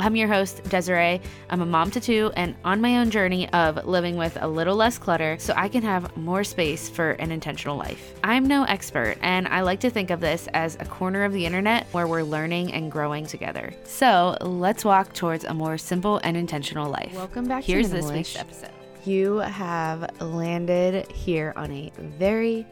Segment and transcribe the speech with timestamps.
[0.00, 1.20] I'm your host, Desirae.
[1.50, 4.74] I'm a mom to two and on my own journey of living with a little
[4.74, 8.14] less clutter so I can have more space for an intentional life.
[8.24, 11.46] I'm no expert, and I like to think of this as a corner of the
[11.46, 13.72] internet where we're learning and growing together.
[13.84, 17.14] So let's walk towards a more simple and intentional life.
[17.14, 18.70] Welcome back Here's to this week's episode.
[19.04, 22.66] You have landed here on a very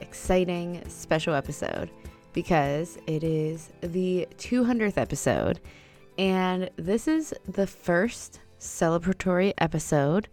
[0.00, 1.90] exciting special episode
[2.32, 5.60] because it is the 200th episode.
[6.16, 10.28] And this is the first celebratory episode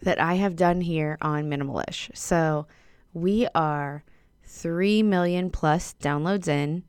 [0.00, 2.16] that I have done here on Minimalish.
[2.16, 2.66] So
[3.12, 4.04] we are
[4.44, 6.84] 3 million plus downloads in.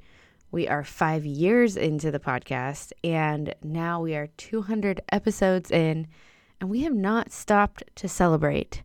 [0.52, 6.08] We are five years into the podcast, and now we are 200 episodes in,
[6.62, 8.84] and we have not stopped to celebrate.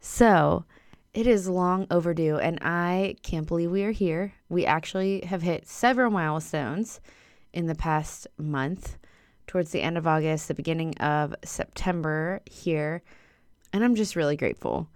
[0.00, 0.64] So
[1.14, 4.34] it is long overdue, and I can't believe we are here.
[4.48, 7.00] We actually have hit several milestones
[7.52, 8.98] in the past month,
[9.46, 13.02] towards the end of August, the beginning of September here,
[13.72, 14.88] and I'm just really grateful.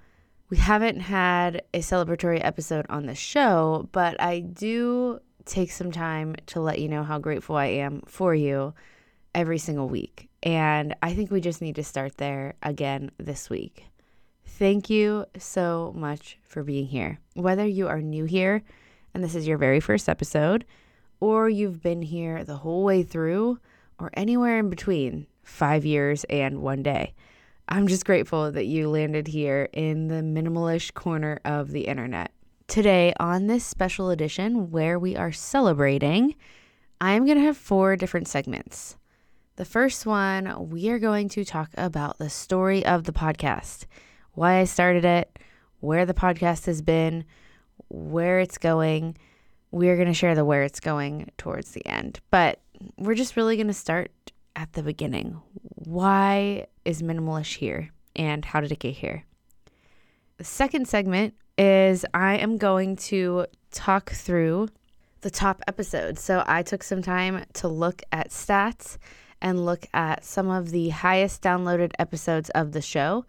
[0.50, 6.36] We haven't had a celebratory episode on the show, but I do take some time
[6.46, 8.74] to let you know how grateful I am for you
[9.34, 10.28] every single week.
[10.42, 13.86] And I think we just need to start there again this week.
[14.46, 17.18] Thank you so much for being here.
[17.34, 18.62] Whether you are new here
[19.12, 20.64] and this is your very first episode,
[21.24, 23.58] or you've been here the whole way through,
[23.98, 27.14] or anywhere in between five years and one day.
[27.66, 32.30] I'm just grateful that you landed here in the minimalish corner of the internet.
[32.66, 36.34] Today, on this special edition where we are celebrating,
[37.00, 38.98] I am going to have four different segments.
[39.56, 43.86] The first one, we are going to talk about the story of the podcast,
[44.32, 45.38] why I started it,
[45.80, 47.24] where the podcast has been,
[47.88, 49.16] where it's going.
[49.74, 52.20] We're going to share the where it's going towards the end.
[52.30, 52.60] But
[52.96, 54.12] we're just really going to start
[54.54, 55.40] at the beginning.
[55.74, 59.24] Why is Minimalish here and how did it get here?
[60.36, 64.68] The second segment is I am going to talk through
[65.22, 66.22] the top episodes.
[66.22, 68.98] So I took some time to look at stats
[69.42, 73.26] and look at some of the highest downloaded episodes of the show.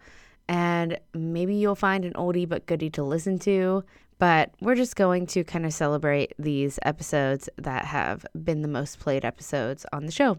[0.48, 3.82] And maybe you'll find an oldie but goodie to listen to.
[4.18, 8.98] But we're just going to kind of celebrate these episodes that have been the most
[8.98, 10.38] played episodes on the show.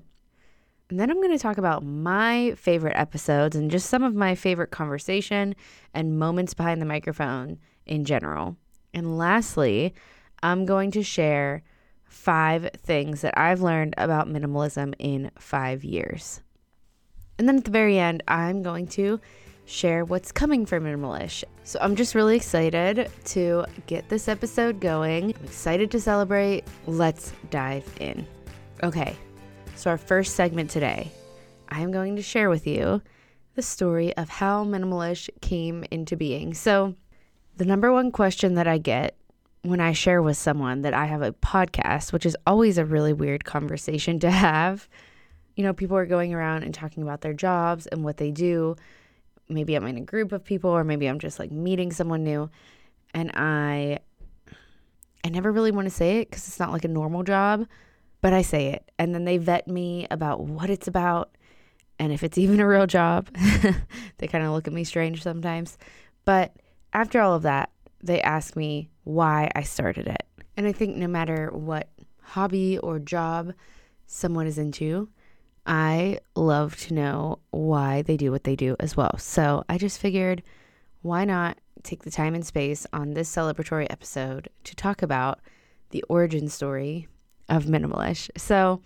[0.89, 4.35] And then I'm going to talk about my favorite episodes and just some of my
[4.35, 5.53] favorite conversation
[5.93, 8.55] and moments behind the microphone in general.
[8.93, 9.93] And lastly,
[10.41, 11.63] I'm going to share
[12.05, 16.41] five things that I've learned about minimalism in five years.
[17.37, 19.19] And then at the very end, I'm going to
[19.67, 21.43] share what's coming for Minimalish.
[21.65, 25.35] So I'm just really excited to get this episode going.
[25.37, 26.63] I'm excited to celebrate.
[26.87, 28.25] Let's dive in.
[28.81, 29.15] Okay,
[29.75, 31.11] so our first segment today,
[31.67, 33.01] I am going to share with you
[33.55, 36.53] the story of how Minimalish came into being.
[36.53, 36.95] So,
[37.57, 39.17] the number one question that I get
[39.63, 43.13] when I share with someone that I have a podcast, which is always a really
[43.13, 44.87] weird conversation to have.
[45.55, 48.75] You know, people are going around and talking about their jobs and what they do.
[49.49, 52.49] Maybe I'm in a group of people or maybe I'm just like meeting someone new
[53.13, 53.99] and I
[55.23, 57.65] I never really want to say it cuz it's not like a normal job,
[58.21, 58.91] but I say it.
[58.99, 61.31] And then they vet me about what it's about
[61.99, 63.29] and if it's even a real job.
[64.17, 65.77] they kind of look at me strange sometimes.
[66.25, 66.55] But
[66.93, 67.69] after all of that,
[68.01, 70.23] they ask me why I started it.
[70.55, 71.89] And I think no matter what
[72.21, 73.53] hobby or job
[74.05, 75.09] someone is into,
[75.67, 79.17] I love to know why they do what they do as well.
[79.17, 80.41] So I just figured,
[81.01, 85.39] why not take the time and space on this celebratory episode to talk about
[85.89, 87.09] the origin story
[87.49, 88.29] of Minimalish?
[88.37, 88.81] So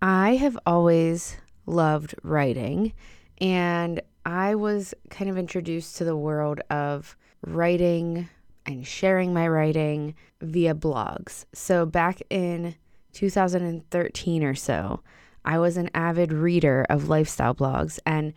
[0.00, 1.36] I have always
[1.66, 2.94] loved writing,
[3.38, 7.16] and I was kind of introduced to the world of
[7.46, 8.28] writing
[8.64, 11.44] and sharing my writing via blogs.
[11.52, 12.74] So back in
[13.12, 15.00] 2013 or so,
[15.48, 18.34] I was an avid reader of lifestyle blogs and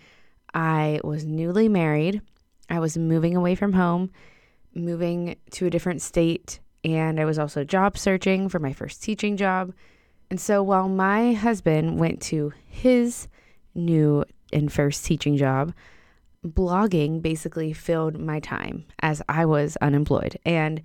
[0.54, 2.22] I was newly married.
[2.70, 4.12] I was moving away from home,
[4.74, 9.36] moving to a different state, and I was also job searching for my first teaching
[9.36, 9.74] job.
[10.30, 13.28] And so while my husband went to his
[13.76, 14.24] new
[14.54, 15.74] and first teaching job,
[16.48, 20.38] blogging basically filled my time as I was unemployed.
[20.46, 20.82] And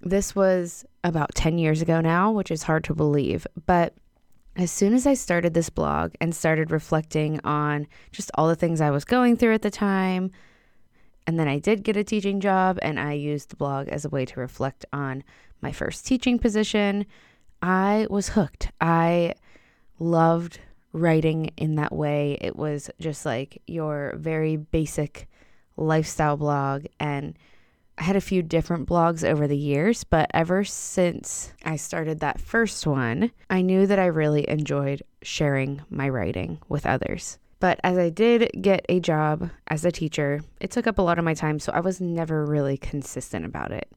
[0.00, 3.46] this was about 10 years ago now, which is hard to believe.
[3.66, 3.94] But
[4.56, 8.80] as soon as I started this blog and started reflecting on just all the things
[8.80, 10.30] I was going through at the time,
[11.26, 14.08] and then I did get a teaching job and I used the blog as a
[14.08, 15.24] way to reflect on
[15.60, 17.06] my first teaching position,
[17.62, 18.70] I was hooked.
[18.80, 19.34] I
[19.98, 20.58] loved
[20.92, 22.36] writing in that way.
[22.40, 25.28] It was just like your very basic
[25.76, 26.86] lifestyle blog.
[26.98, 27.38] And
[27.98, 32.40] I had a few different blogs over the years, but ever since I started that
[32.40, 37.38] first one, I knew that I really enjoyed sharing my writing with others.
[37.60, 41.18] But as I did get a job as a teacher, it took up a lot
[41.18, 43.88] of my time, so I was never really consistent about it.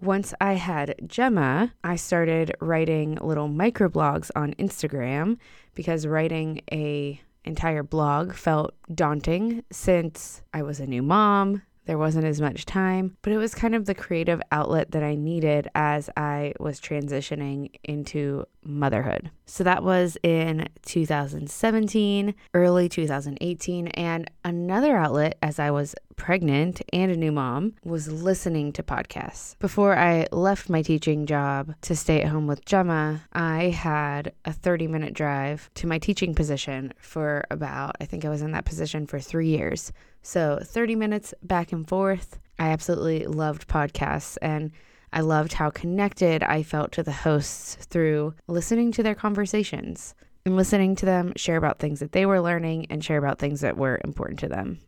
[0.00, 5.38] Once I had Gemma, I started writing little microblogs on Instagram
[5.74, 12.24] because writing a entire blog felt daunting since I was a new mom, there wasn't
[12.24, 16.08] as much time, but it was kind of the creative outlet that I needed as
[16.16, 19.30] I was transitioning into motherhood.
[19.46, 27.10] So that was in 2017, early 2018, and another outlet as I was pregnant and
[27.10, 29.58] a new mom was listening to podcasts.
[29.58, 34.52] Before I left my teaching job to stay at home with Gemma, I had a
[34.52, 38.64] 30 minute drive to my teaching position for about, I think I was in that
[38.64, 39.92] position for three years.
[40.22, 42.38] So 30 minutes back and forth.
[42.56, 44.70] I absolutely loved podcasts and
[45.12, 50.14] I loved how connected I felt to the hosts through listening to their conversations
[50.46, 53.60] and listening to them share about things that they were learning and share about things
[53.62, 54.78] that were important to them.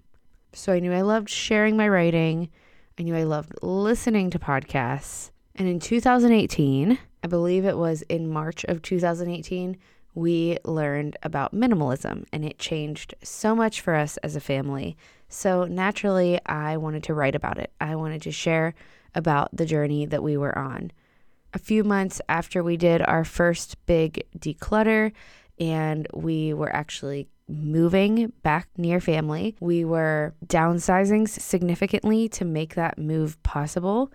[0.55, 2.49] So I knew I loved sharing my writing.
[2.99, 5.31] I knew I loved listening to podcasts.
[5.57, 9.77] And in 2018, I believe it was in March of 2018,
[10.15, 14.97] we learned about minimalism and it changed so much for us as a family.
[15.29, 17.73] So naturally, I wanted to write about it.
[17.81, 18.75] I wanted to share
[19.15, 20.93] about the journey that we were on.
[21.53, 25.13] A few months after we did our first big declutter
[25.59, 32.99] and we were actually moving back near family, we were downsizing significantly to make that
[32.99, 34.11] move possible.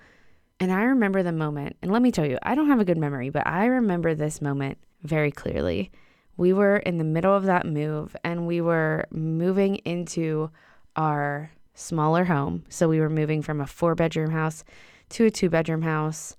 [0.59, 2.97] And I remember the moment, and let me tell you, I don't have a good
[2.97, 5.91] memory, but I remember this moment very clearly.
[6.37, 10.51] We were in the middle of that move and we were moving into
[10.95, 12.63] our smaller home.
[12.69, 14.63] So we were moving from a four bedroom house
[15.09, 16.35] to a two bedroom house.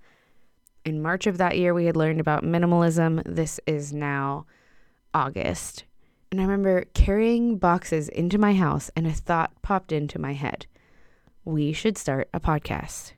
[0.85, 3.23] In March of that year, we had learned about minimalism.
[3.27, 4.47] This is now
[5.15, 5.85] August.
[6.31, 10.67] And I remember carrying boxes into my house, and a thought popped into my head
[11.45, 13.13] we should start a podcast.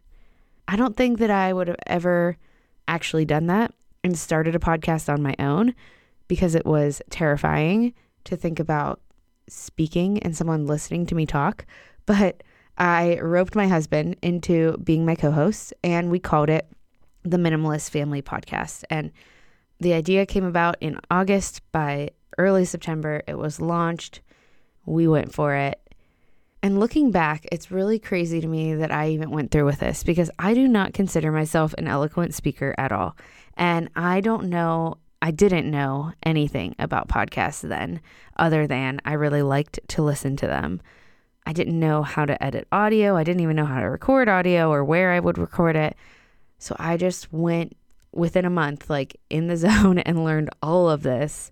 [0.69, 2.37] I don't think that I would have ever
[2.89, 3.75] actually done that
[4.05, 5.75] and started a podcast on my own
[6.29, 7.95] because it was terrifying
[8.25, 9.01] to think about
[9.49, 11.67] speaking and someone listening to me talk.
[12.07, 12.43] But
[12.79, 16.67] I roped my husband into being my co host, and we called it
[17.23, 18.85] the Minimalist Family Podcast.
[18.89, 19.13] And
[19.83, 21.61] the idea came about in August.
[21.73, 24.21] By early September, it was launched.
[24.87, 25.79] We went for it.
[26.63, 30.05] And looking back, it's really crazy to me that I even went through with this
[30.05, 33.17] because I do not consider myself an eloquent speaker at all.
[33.57, 38.01] And I don't know, I didn't know anything about podcasts then,
[38.37, 40.81] other than I really liked to listen to them.
[41.45, 43.17] I didn't know how to edit audio.
[43.17, 45.97] I didn't even know how to record audio or where I would record it.
[46.59, 47.77] So I just went
[48.13, 51.51] within a month, like in the zone, and learned all of this.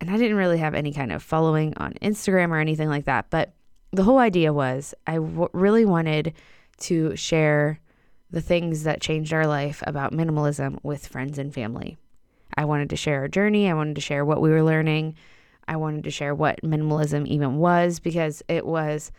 [0.00, 3.30] And I didn't really have any kind of following on Instagram or anything like that.
[3.30, 3.54] But
[3.92, 6.34] the whole idea was I w- really wanted
[6.78, 7.80] to share
[8.30, 11.96] the things that changed our life about minimalism with friends and family.
[12.56, 13.70] I wanted to share our journey.
[13.70, 15.14] I wanted to share what we were learning.
[15.68, 19.12] I wanted to share what minimalism even was because it was,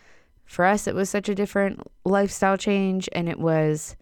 [0.46, 3.96] for us, it was such a different lifestyle change and it was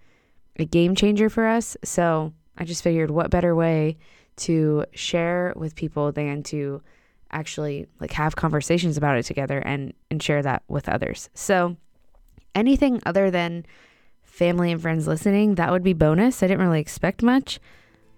[0.58, 1.76] a game changer for us.
[1.84, 3.98] So I just figured what better way
[4.38, 6.82] to share with people than to
[7.32, 11.30] actually like have conversations about it together and and share that with others.
[11.34, 11.78] So
[12.54, 13.66] anything other than
[14.24, 16.44] family and friends listening, that would be bonus.
[16.44, 17.60] I didn't really expect much.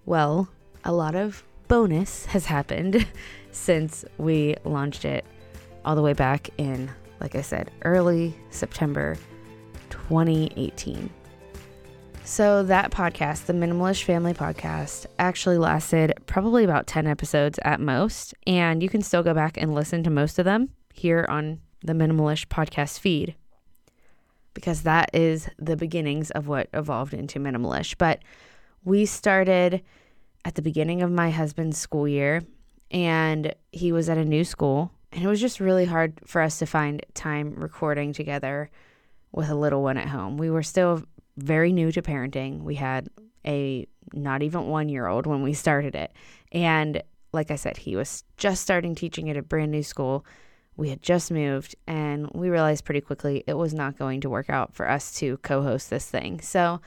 [0.06, 0.50] Well,
[0.84, 3.06] a lot of bonus has happened
[3.52, 5.26] since we launched it
[5.86, 6.90] all the way back in
[7.20, 9.18] like I said, early September
[9.90, 11.10] 2018.
[12.28, 18.34] So, that podcast, the Minimalist Family Podcast, actually lasted probably about 10 episodes at most.
[18.46, 21.94] And you can still go back and listen to most of them here on the
[21.94, 23.34] Minimalish Podcast feed
[24.54, 27.96] because that is the beginnings of what evolved into Minimalish.
[27.98, 28.20] But
[28.84, 29.82] we started
[30.44, 32.44] at the beginning of my husband's school year,
[32.92, 36.60] and he was at a new school And it was just really hard for us
[36.60, 38.70] to find time recording together
[39.32, 40.38] with a little one at home.
[40.38, 41.04] We were still
[41.38, 42.62] very new to parenting.
[42.64, 43.10] We had
[43.46, 46.12] a not even one year old when we started it.
[46.52, 47.02] And
[47.34, 50.26] like I said, he was just starting teaching at a brand new school.
[50.76, 54.50] We had just moved, and we realized pretty quickly it was not going to work
[54.50, 56.40] out for us to co host this thing.
[56.42, 56.82] So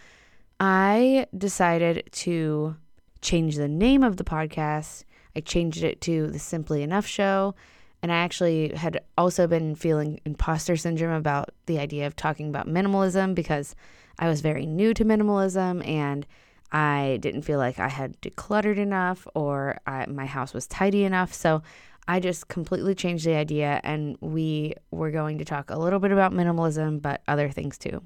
[0.61, 2.77] I decided to
[3.21, 5.05] change the name of the podcast.
[5.35, 7.55] I changed it to the Simply Enough Show.
[8.03, 12.67] And I actually had also been feeling imposter syndrome about the idea of talking about
[12.67, 13.75] minimalism because
[14.21, 16.27] I was very new to minimalism and
[16.71, 21.33] I didn't feel like I had decluttered enough or I, my house was tidy enough.
[21.33, 21.63] So
[22.07, 26.13] I just completely changed the idea and we were going to talk a little bit
[26.13, 28.03] about minimalism, but other things too.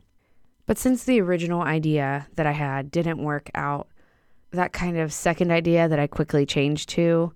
[0.67, 3.89] But since the original idea that I had didn't work out,
[4.53, 7.33] that kind of second idea that I quickly changed to,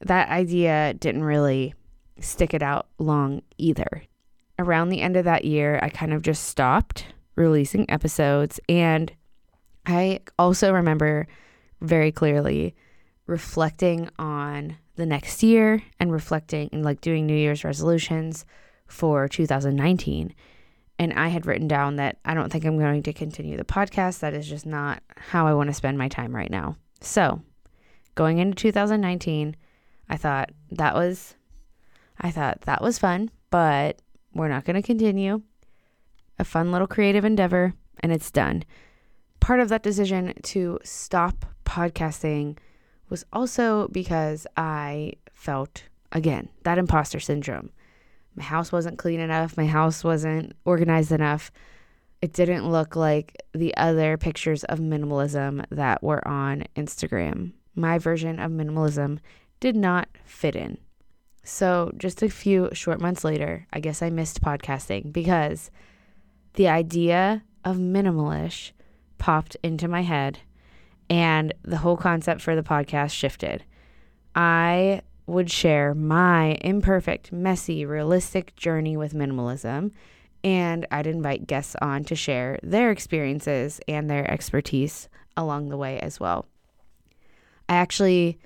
[0.00, 1.74] that idea didn't really
[2.18, 4.02] stick it out long either.
[4.58, 8.60] Around the end of that year, I kind of just stopped releasing episodes.
[8.68, 9.12] And
[9.86, 11.26] I also remember
[11.80, 12.74] very clearly
[13.26, 18.44] reflecting on the next year and reflecting and like doing New Year's resolutions
[18.86, 20.34] for 2019.
[20.98, 24.20] And I had written down that I don't think I'm going to continue the podcast.
[24.20, 26.76] That is just not how I want to spend my time right now.
[27.00, 27.42] So,
[28.14, 29.56] going into 2019,
[30.08, 31.34] I thought that was
[32.20, 34.00] I thought that was fun, but
[34.34, 35.42] we're not going to continue
[36.38, 38.64] a fun little creative endeavor, and it's done.
[39.40, 42.56] Part of that decision to stop podcasting
[43.08, 47.70] was also because I felt, again, that imposter syndrome.
[48.34, 51.52] My house wasn't clean enough, my house wasn't organized enough.
[52.20, 57.52] It didn't look like the other pictures of minimalism that were on Instagram.
[57.74, 59.18] My version of minimalism
[59.60, 60.78] did not fit in.
[61.42, 65.70] So, just a few short months later, I guess I missed podcasting because
[66.54, 68.72] the idea of minimalish
[69.18, 70.40] popped into my head
[71.10, 73.64] and the whole concept for the podcast shifted.
[74.34, 79.92] I would share my imperfect, messy, realistic journey with minimalism,
[80.42, 85.98] and I'd invite guests on to share their experiences and their expertise along the way
[86.00, 86.46] as well.
[87.68, 88.38] I actually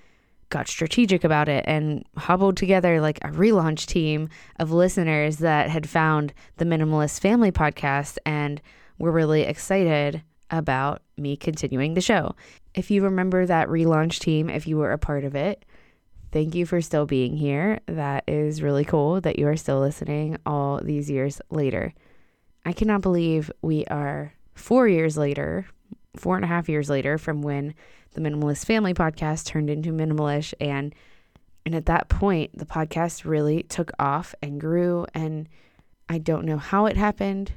[0.50, 4.28] got strategic about it and hobbled together like a relaunch team
[4.58, 8.60] of listeners that had found the Minimalist Family podcast and
[8.98, 12.34] were really excited about me continuing the show.
[12.74, 15.64] If you remember that relaunch team, if you were a part of it,
[16.32, 17.80] thank you for still being here.
[17.86, 21.92] That is really cool that you are still listening all these years later.
[22.64, 25.66] I cannot believe we are four years later,
[26.16, 27.74] four and a half years later from when
[28.12, 30.94] the Minimalist Family podcast turned into Minimalish and
[31.66, 35.48] and at that point the podcast really took off and grew and
[36.08, 37.52] I don't know how it happened.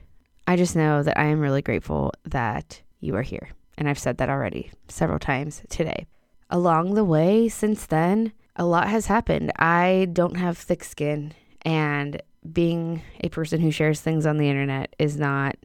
[0.47, 3.49] I just know that I am really grateful that you are here.
[3.77, 6.05] And I've said that already several times today.
[6.49, 9.51] Along the way since then, a lot has happened.
[9.57, 14.95] I don't have thick skin and being a person who shares things on the internet
[14.99, 15.55] is not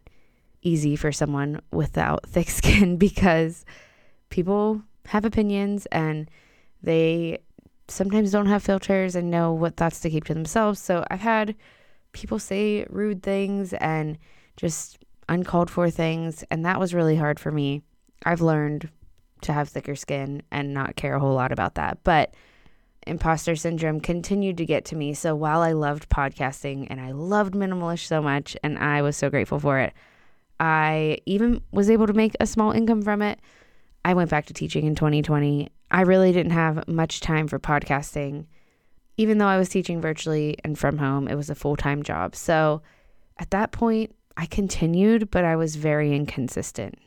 [0.62, 3.64] easy for someone without thick skin because
[4.30, 6.30] people have opinions and
[6.83, 7.38] they
[7.88, 10.80] sometimes don't have filters and know what thoughts to keep to themselves.
[10.80, 11.54] So I've had
[12.12, 14.18] people say rude things and
[14.56, 17.83] just uncalled for things, and that was really hard for me.
[18.25, 18.88] I've learned
[19.42, 21.99] to have thicker skin and not care a whole lot about that.
[22.04, 22.35] But
[23.06, 25.14] imposter syndrome continued to get to me.
[25.14, 29.30] So while I loved podcasting and I loved Minimalish so much and I was so
[29.30, 29.92] grateful for it,
[30.59, 33.38] I even was able to make a small income from it.
[34.06, 35.68] I went back to teaching in 2020.
[35.90, 38.46] I really didn't have much time for podcasting.
[39.16, 42.36] Even though I was teaching virtually and from home, it was a full time job.
[42.36, 42.82] So
[43.36, 47.00] at that point, I continued, but I was very inconsistent.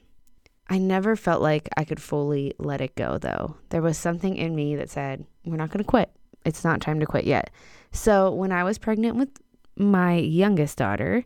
[0.67, 3.55] I never felt like I could fully let it go, though.
[3.69, 6.11] There was something in me that said, We're not going to quit.
[6.43, 7.49] It's not time to quit yet.
[7.93, 9.29] So when I was pregnant with
[9.77, 11.23] my youngest daughter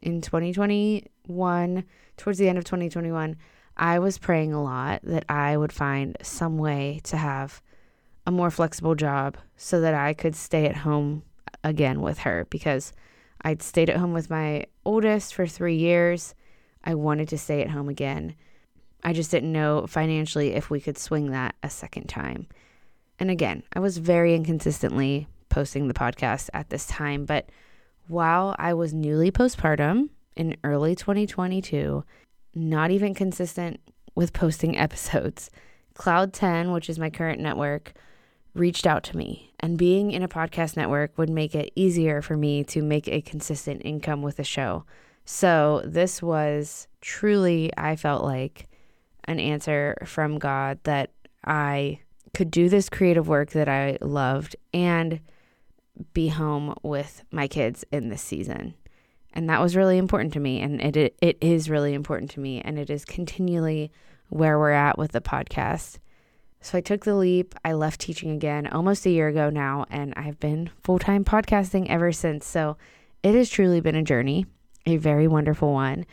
[0.00, 1.84] in 2021,
[2.16, 3.36] towards the end of 2021,
[3.82, 7.60] I was praying a lot that I would find some way to have
[8.24, 11.24] a more flexible job so that I could stay at home
[11.64, 12.92] again with her because
[13.40, 16.36] I'd stayed at home with my oldest for three years.
[16.84, 18.36] I wanted to stay at home again.
[19.02, 22.46] I just didn't know financially if we could swing that a second time.
[23.18, 27.48] And again, I was very inconsistently posting the podcast at this time, but
[28.06, 32.04] while I was newly postpartum in early 2022,
[32.54, 33.80] not even consistent
[34.14, 35.50] with posting episodes.
[35.94, 37.92] Cloud 10, which is my current network,
[38.54, 42.36] reached out to me, and being in a podcast network would make it easier for
[42.36, 44.84] me to make a consistent income with the show.
[45.24, 48.68] So, this was truly, I felt like,
[49.24, 51.10] an answer from God that
[51.44, 52.00] I
[52.34, 55.20] could do this creative work that I loved and
[56.12, 58.74] be home with my kids in this season.
[59.32, 60.60] And that was really important to me.
[60.60, 62.60] And it, it is really important to me.
[62.60, 63.90] And it is continually
[64.28, 65.98] where we're at with the podcast.
[66.60, 67.54] So I took the leap.
[67.64, 71.88] I left teaching again almost a year ago now, and I've been full time podcasting
[71.88, 72.46] ever since.
[72.46, 72.76] So
[73.22, 74.46] it has truly been a journey,
[74.86, 76.06] a very wonderful one.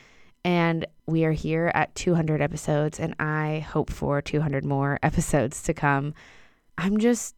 [0.43, 5.73] And we are here at 200 episodes, and I hope for 200 more episodes to
[5.73, 6.15] come.
[6.77, 7.35] I'm just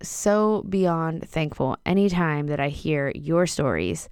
[0.00, 4.08] so beyond thankful anytime that I hear your stories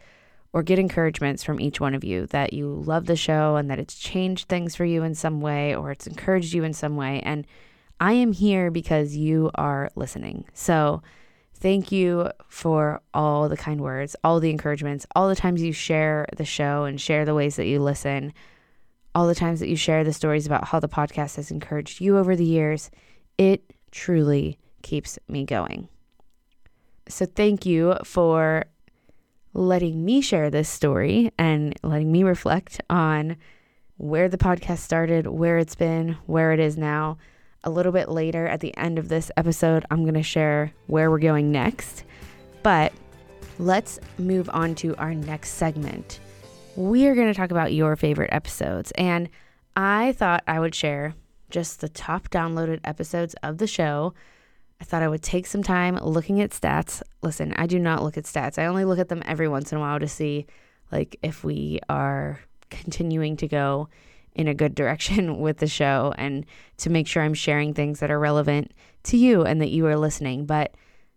[0.52, 3.78] or get encouragements from each one of you that you love the show and that
[3.78, 7.20] it's changed things for you in some way or it's encouraged you in some way.
[7.20, 7.46] And
[8.00, 10.46] I am here because you are listening.
[10.52, 11.02] So
[11.54, 16.26] thank you for all the kind words, all the encouragements, all the times you share
[16.36, 18.32] the show and share the ways that you listen,
[19.14, 22.18] all the times that you share the stories about how the podcast has encouraged you
[22.18, 22.90] over the years.
[23.38, 25.88] It truly keeps me going.
[27.08, 28.64] So thank you for
[29.52, 33.36] letting me share this story and letting me reflect on
[33.96, 37.18] where the podcast started, where it's been, where it is now.
[37.62, 41.10] A little bit later at the end of this episode, I'm going to share where
[41.10, 42.04] we're going next.
[42.62, 42.92] But
[43.58, 46.20] let's move on to our next segment.
[46.76, 48.92] We are going to talk about your favorite episodes.
[48.92, 49.28] And
[49.76, 51.14] I thought I would share
[51.50, 54.14] just the top downloaded episodes of the show
[54.80, 57.02] I thought I would take some time looking at stats.
[57.22, 58.58] Listen, I do not look at stats.
[58.58, 60.46] I only look at them every once in a while to see
[60.90, 63.88] like if we are continuing to go
[64.34, 66.46] in a good direction with the show and
[66.78, 68.72] to make sure I'm sharing things that are relevant
[69.04, 70.46] to you and that you are listening.
[70.46, 70.74] But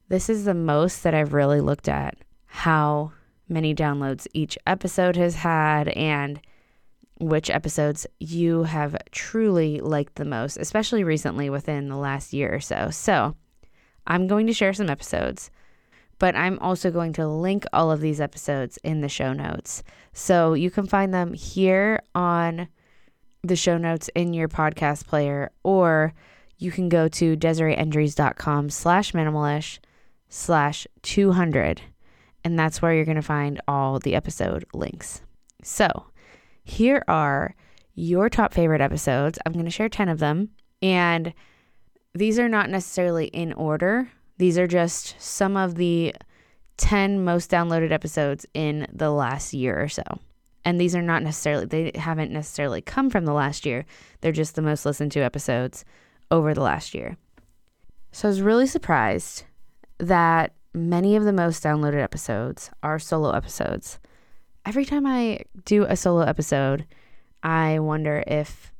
[0.09, 3.13] this is the most that I've really looked at how
[3.47, 6.39] many downloads each episode has had and
[7.19, 12.59] which episodes you have truly liked the most, especially recently within the last year or
[12.59, 12.89] so.
[12.91, 13.35] So,
[14.07, 15.49] I'm going to share some episodes,
[16.19, 19.83] but I'm also going to link all of these episodes in the show notes.
[20.13, 22.67] So you can find them here on
[23.43, 26.13] the show notes in your podcast player, or
[26.57, 29.79] you can go to desiraeendres.com slash minimalish
[30.29, 31.81] slash 200.
[32.43, 35.21] And that's where you're going to find all the episode links.
[35.63, 36.05] So
[36.63, 37.55] here are
[37.95, 39.39] your top favorite episodes.
[39.45, 40.49] I'm going to share 10 of them.
[40.81, 41.33] And
[42.13, 44.09] these are not necessarily in order.
[44.37, 46.13] These are just some of the
[46.77, 50.03] 10 most downloaded episodes in the last year or so.
[50.65, 53.85] And these are not necessarily, they haven't necessarily come from the last year.
[54.21, 55.83] They're just the most listened to episodes
[56.31, 57.17] over the last year.
[58.11, 59.43] So I was really surprised
[59.97, 63.99] that many of the most downloaded episodes are solo episodes.
[64.65, 66.85] Every time I do a solo episode,
[67.43, 68.72] I wonder if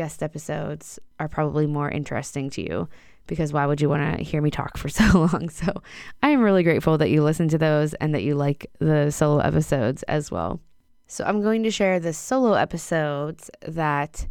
[0.00, 2.88] guest episodes are probably more interesting to you
[3.26, 5.50] because why would you want to hear me talk for so long?
[5.50, 5.82] So
[6.22, 9.40] I am really grateful that you listen to those and that you like the solo
[9.40, 10.58] episodes as well.
[11.06, 14.26] So I'm going to share the solo episodes that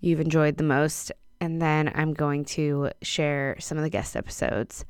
[0.00, 4.84] you've enjoyed the most, and then I'm going to share some of the guest episodes.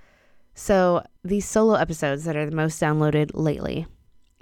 [0.54, 3.86] So these solo episodes that are the most downloaded lately.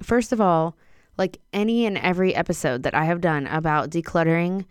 [0.02, 0.78] First of all,
[1.18, 4.64] like any and every episode that I have done about decluttering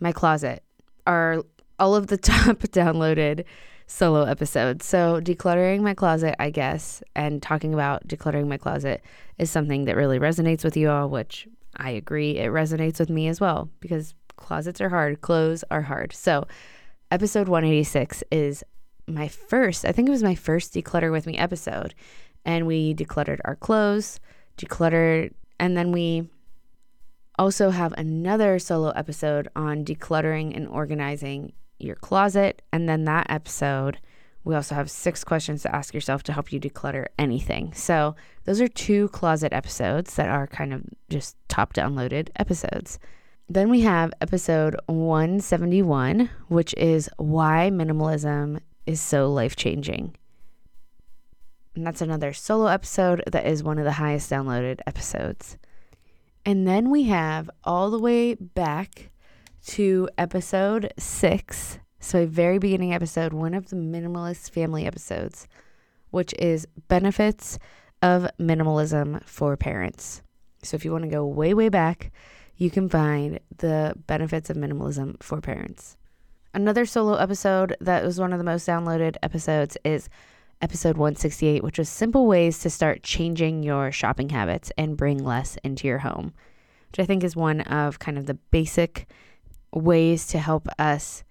[0.00, 0.62] my closet
[1.06, 1.42] are
[1.78, 3.44] all of the top downloaded
[3.86, 4.86] solo episodes.
[4.86, 9.02] So, decluttering my closet, I guess, and talking about decluttering my closet
[9.38, 13.28] is something that really resonates with you all, which I agree it resonates with me
[13.28, 16.12] as well because closets are hard, clothes are hard.
[16.12, 16.46] So,
[17.10, 18.62] episode 186 is
[19.06, 21.94] my first, I think it was my first declutter with me episode.
[22.44, 24.20] And we decluttered our clothes,
[24.56, 26.28] decluttered, and then we
[27.38, 32.62] also have another solo episode on decluttering and organizing your closet.
[32.72, 33.98] And then that episode,
[34.44, 37.72] we also have six questions to ask yourself to help you declutter anything.
[37.72, 42.98] So, those are two closet episodes that are kind of just top downloaded episodes.
[43.50, 50.14] Then we have episode 171, which is why minimalism is so life changing.
[51.74, 55.56] And that's another solo episode that is one of the highest downloaded episodes.
[56.48, 59.10] And then we have all the way back
[59.66, 61.78] to episode six.
[62.00, 65.46] So, a very beginning episode, one of the minimalist family episodes,
[66.08, 67.58] which is benefits
[68.00, 70.22] of minimalism for parents.
[70.62, 72.12] So, if you want to go way, way back,
[72.56, 75.98] you can find the benefits of minimalism for parents.
[76.54, 80.08] Another solo episode that was one of the most downloaded episodes is
[80.60, 85.56] episode 168, which was simple ways to start changing your shopping habits and bring less
[85.64, 86.32] into your home,
[86.90, 89.08] which I think is one of kind of the basic
[89.72, 91.24] ways to help us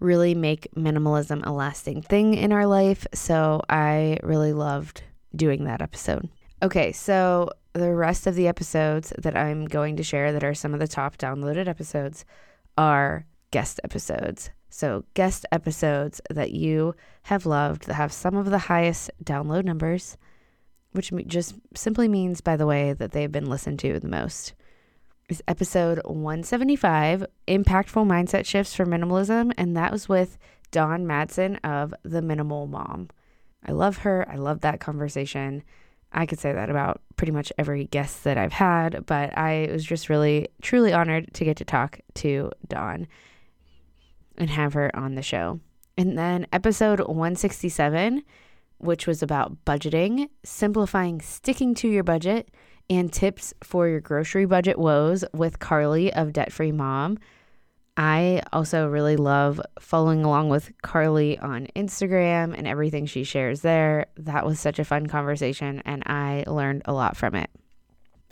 [0.00, 3.06] really make minimalism a lasting thing in our life.
[3.14, 5.02] So I really loved
[5.34, 6.28] doing that episode.
[6.62, 10.74] Okay, so the rest of the episodes that I'm going to share that are some
[10.74, 12.24] of the top downloaded episodes
[12.78, 14.50] are guest episodes.
[14.76, 20.16] So, guest episodes that you have loved that have some of the highest download numbers,
[20.90, 24.52] which just simply means, by the way, that they've been listened to the most.
[25.28, 29.52] Is episode 175 Impactful Mindset Shifts for Minimalism.
[29.56, 30.38] And that was with
[30.72, 33.10] Dawn Madsen of The Minimal Mom.
[33.64, 34.28] I love her.
[34.28, 35.62] I love that conversation.
[36.10, 39.84] I could say that about pretty much every guest that I've had, but I was
[39.84, 43.06] just really, truly honored to get to talk to Dawn
[44.36, 45.60] and have her on the show.
[45.96, 48.22] And then episode 167,
[48.78, 52.50] which was about budgeting, simplifying sticking to your budget,
[52.90, 57.18] and tips for your grocery budget woes with Carly of Debt Free Mom.
[57.96, 64.06] I also really love following along with Carly on Instagram and everything she shares there.
[64.16, 67.50] That was such a fun conversation, and I learned a lot from it.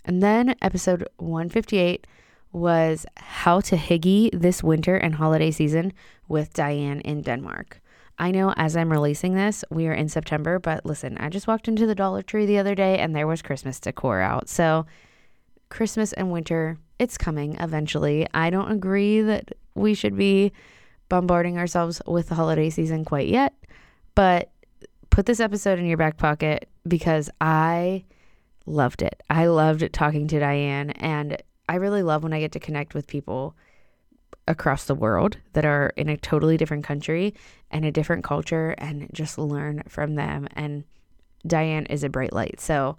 [0.05, 2.07] And then episode 158
[2.53, 5.93] was how to hygge this winter and holiday season
[6.29, 7.81] with Diane in Denmark.
[8.19, 11.67] I know as I'm releasing this, we are in September, but listen, I just walked
[11.67, 14.49] into the Dollar Tree the other day and there was Christmas decor out.
[14.49, 14.87] So,
[15.71, 18.29] Christmas and winter it's coming eventually.
[18.33, 20.53] I don't agree that we should be
[21.09, 23.55] bombarding ourselves with the holiday season quite yet,
[24.15, 24.53] but
[25.11, 28.05] put this episode in your back pocket because I
[28.67, 29.21] loved it.
[29.29, 33.07] I loved talking to Diane, and I really love when I get to connect with
[33.07, 33.57] people
[34.47, 37.33] across the world that are in a totally different country
[37.71, 40.49] and a different culture and just learn from them.
[40.53, 40.85] And
[41.47, 42.61] Diane is a bright light.
[42.61, 42.99] So,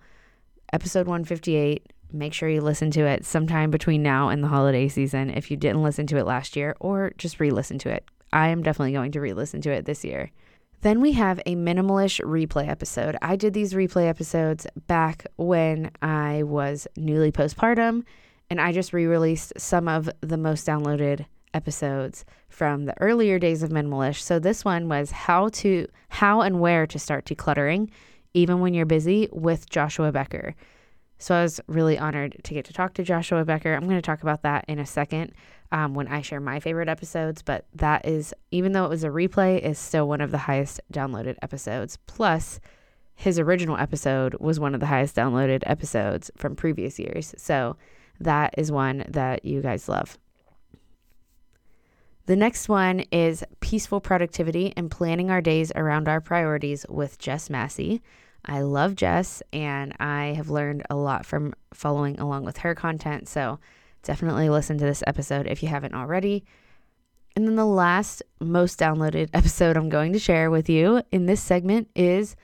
[0.73, 5.29] episode 158 make sure you listen to it sometime between now and the holiday season
[5.29, 8.03] if you didn't listen to it last year, or just re listen to it.
[8.31, 10.31] I am definitely going to re listen to it this year.
[10.81, 13.17] Then we have a minimalish replay episode.
[13.21, 18.03] I did these replay episodes back when I was newly postpartum,
[18.53, 23.63] and I just re released some of the most downloaded episodes from the earlier days
[23.63, 24.21] of minimalish.
[24.21, 27.89] So this one was how to how and where to start decluttering
[28.35, 30.53] even when you're busy with Joshua Becker.
[31.17, 33.73] So I was really honored to get to talk to Joshua Becker.
[33.73, 35.33] I'm going to talk about that in a second
[35.71, 37.41] um, when I share my favorite episodes.
[37.41, 40.79] But that is, even though it was a replay, is still one of the highest
[40.93, 41.97] downloaded episodes.
[42.05, 42.59] Plus,
[43.15, 47.33] his original episode was one of the highest downloaded episodes from previous years.
[47.37, 47.77] So
[48.19, 50.17] that is one that you guys love.
[52.25, 57.49] The next one is peaceful productivity and planning our days around our priorities with Jess
[57.49, 58.01] Massey.
[58.45, 63.27] I love Jess and I have learned a lot from following along with her content.
[63.27, 63.59] So
[64.03, 66.45] definitely listen to this episode if you haven't already.
[67.35, 71.41] And then the last most downloaded episode I'm going to share with you in this
[71.41, 72.37] segment is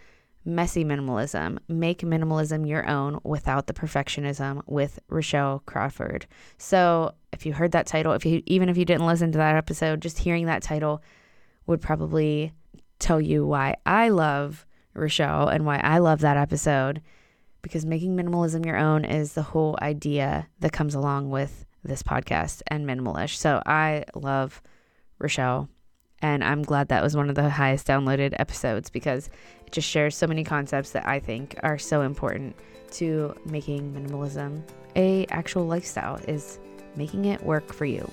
[0.45, 1.60] Messy Minimalism.
[1.67, 6.28] Make minimalism your own without the perfectionism with Rochelle Crawford.
[6.58, 9.56] So, if you heard that title, if you even if you didn't listen to that
[9.56, 11.04] episode, just hearing that title
[11.67, 12.54] would probably
[12.97, 17.02] tell you why I love Rochelle and why I love that episode
[17.62, 22.62] because making minimalism your own is the whole idea that comes along with this podcast
[22.67, 23.36] and minimalish.
[23.36, 24.62] So I love
[25.19, 25.69] Rochelle
[26.21, 29.29] and I'm glad that was one of the highest downloaded episodes because
[29.65, 32.55] it just shares so many concepts that I think are so important
[32.91, 34.63] to making minimalism
[34.95, 36.60] a actual lifestyle is
[36.95, 38.10] making it work for you.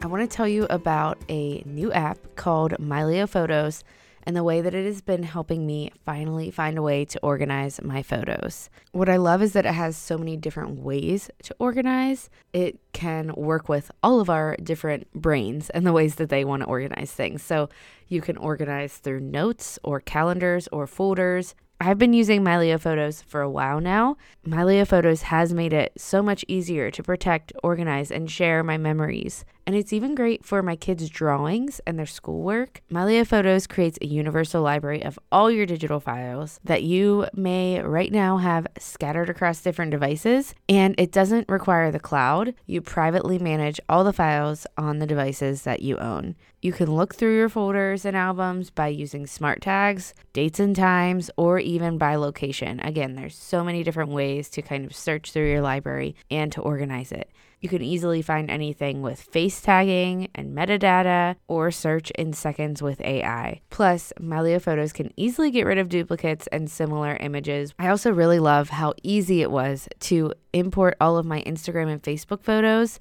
[0.00, 3.84] I want to tell you about a new app called Mylio Photos
[4.24, 7.80] and the way that it has been helping me finally find a way to organize
[7.82, 8.70] my photos.
[8.92, 12.30] What I love is that it has so many different ways to organize.
[12.52, 16.62] It can work with all of our different brains and the ways that they want
[16.62, 17.42] to organize things.
[17.42, 17.68] So
[18.08, 21.54] you can organize through notes or calendars or folders.
[21.80, 24.16] I've been using Mylio Photos for a while now.
[24.46, 29.44] Mylio Photos has made it so much easier to protect, organize, and share my memories.
[29.66, 32.82] And it's even great for my kids' drawings and their schoolwork.
[32.90, 38.10] Mylio Photos creates a universal library of all your digital files that you may right
[38.10, 40.54] now have scattered across different devices.
[40.68, 42.54] And it doesn't require the cloud.
[42.66, 46.34] You privately manage all the files on the devices that you own.
[46.60, 51.30] You can look through your folders and albums by using smart tags, dates and times,
[51.36, 52.78] or even by location.
[52.80, 56.60] Again, there's so many different ways to kind of search through your library and to
[56.60, 57.30] organize it.
[57.62, 63.00] You can easily find anything with face tagging and metadata or search in seconds with
[63.00, 63.60] AI.
[63.70, 67.72] Plus, Mylio Photos can easily get rid of duplicates and similar images.
[67.78, 72.02] I also really love how easy it was to import all of my Instagram and
[72.02, 72.98] Facebook photos.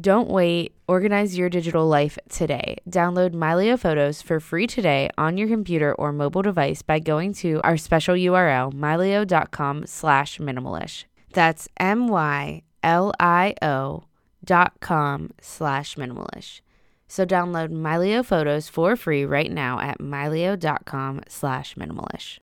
[0.00, 0.76] Don't wait.
[0.86, 2.76] Organize your digital life today.
[2.88, 7.60] Download Mylio Photos for free today on your computer or mobile device by going to
[7.64, 11.04] our special URL, mylio.com slash minimalish.
[11.32, 14.04] That's M-Y L-I-O
[14.42, 16.62] dot com slash minimalish.
[17.06, 22.38] So download Mylio Photos for free right now at mylio.com slash minimalish.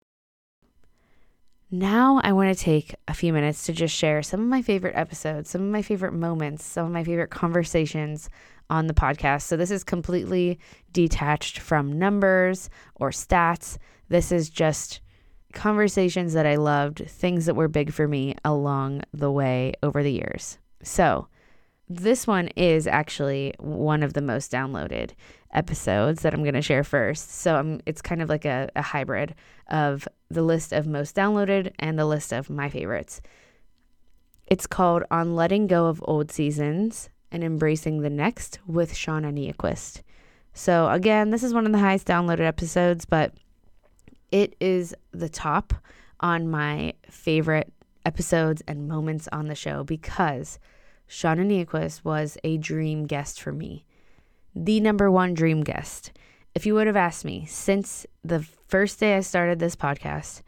[1.70, 4.96] Now I want to take a few minutes to just share some of my favorite
[4.96, 8.30] episodes, some of my favorite moments, some of my favorite conversations
[8.70, 9.44] on the podcast.
[9.44, 10.60] So this is completely
[10.92, 13.78] detached from numbers or stats.
[14.10, 15.02] This is just
[15.54, 20.12] conversations that I loved, things that were big for me along the way over the
[20.12, 20.58] years.
[20.84, 21.28] So,
[21.90, 25.12] this one is actually one of the most downloaded
[25.54, 27.32] episodes that I'm going to share first.
[27.32, 29.36] So, I'm, it's kind of like a, a hybrid
[29.70, 33.22] of the list of most downloaded and the list of my favorites.
[34.48, 40.02] It's called On Letting Go of Old Seasons and Embracing the Next with Shauna Niequist.
[40.54, 43.34] So, again, this is one of the highest downloaded episodes, but
[44.32, 45.74] it is the top
[46.20, 47.72] on my favorite
[48.06, 50.60] episodes and moments on the show because
[51.10, 53.86] Shauna Niequist was a dream guest for me.
[54.56, 56.12] The number one dream guest.
[56.56, 60.42] If you would have asked me since the first day I started this podcast,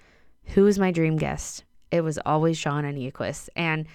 [0.48, 1.64] who is my dream guest?
[1.92, 3.50] It was always Shauna Niequist.
[3.56, 3.88] And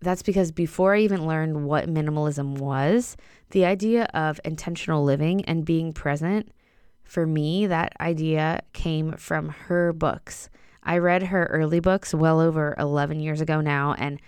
[0.00, 3.16] that's because before I even learned what minimalism was,
[3.50, 6.52] the idea of intentional living and being present
[7.04, 10.50] for me, that idea came from her books.
[10.82, 14.20] I read her early books well over 11 years ago now, and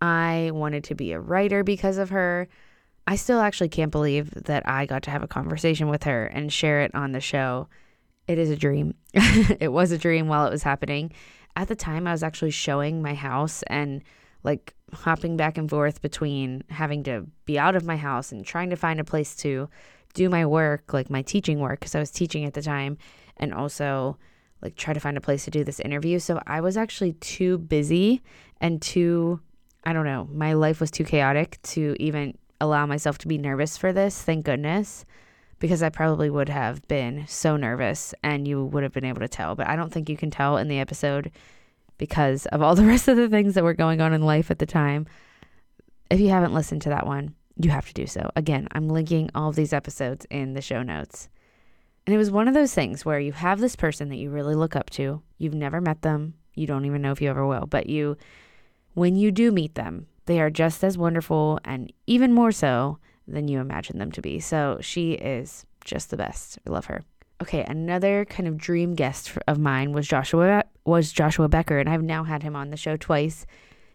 [0.00, 2.48] I wanted to be a writer because of her.
[3.06, 6.52] I still actually can't believe that I got to have a conversation with her and
[6.52, 7.68] share it on the show.
[8.28, 8.94] It is a dream.
[9.14, 11.12] it was a dream while it was happening.
[11.54, 14.02] At the time, I was actually showing my house and
[14.44, 18.70] like hopping back and forth between having to be out of my house and trying
[18.70, 19.68] to find a place to
[20.14, 22.98] do my work, like my teaching work, because I was teaching at the time,
[23.36, 24.18] and also
[24.62, 26.18] like try to find a place to do this interview.
[26.18, 28.22] So I was actually too busy
[28.60, 29.40] and too,
[29.84, 33.76] I don't know, my life was too chaotic to even allow myself to be nervous
[33.76, 34.22] for this.
[34.22, 35.04] Thank goodness.
[35.58, 39.28] Because I probably would have been so nervous and you would have been able to
[39.28, 39.54] tell.
[39.54, 41.30] But I don't think you can tell in the episode
[41.98, 44.58] because of all the rest of the things that were going on in life at
[44.58, 45.06] the time.
[46.10, 48.30] If you haven't listened to that one, you have to do so.
[48.36, 51.28] Again, I'm linking all of these episodes in the show notes.
[52.06, 54.54] And it was one of those things where you have this person that you really
[54.54, 55.22] look up to.
[55.38, 56.34] You've never met them.
[56.54, 58.16] You don't even know if you ever will, but you
[58.94, 63.48] when you do meet them, they are just as wonderful and even more so than
[63.48, 64.38] you imagine them to be.
[64.38, 66.58] So she is just the best.
[66.66, 67.02] I love her.
[67.40, 72.02] Okay, another kind of dream guest of mine was Joshua was Joshua Becker and I've
[72.02, 73.46] now had him on the show twice.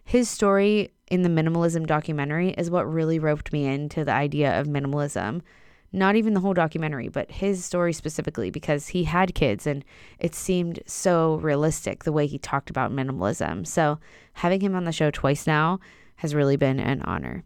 [0.04, 4.66] His story in the minimalism documentary is what really roped me into the idea of
[4.66, 5.42] minimalism.
[5.90, 9.84] Not even the whole documentary, but his story specifically, because he had kids and
[10.18, 13.66] it seemed so realistic the way he talked about minimalism.
[13.66, 13.98] So,
[14.34, 15.80] having him on the show twice now
[16.16, 17.42] has really been an honor.